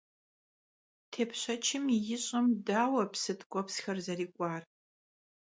[1.11, 4.61] Têpşeçım yi ş'em daue psı tk'uepsxer zerık'uar?